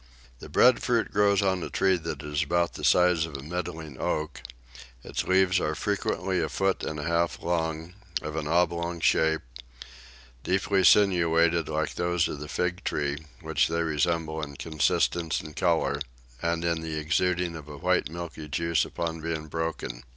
[0.39, 4.41] The breadfruit grows on a tree that is about the size of a middling oak;
[5.03, 7.93] its leaves are frequently a foot and a half long,
[8.23, 9.43] of an oblong shape,
[10.43, 15.99] deeply sinuated like those of the fig tree, which they resemble in consistence and colour,
[16.41, 20.01] and in the exuding of a white milky juice upon being broken.